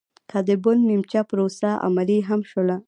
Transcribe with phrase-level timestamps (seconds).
[0.29, 2.77] که د بن نیمچه پروسه عملي هم شوله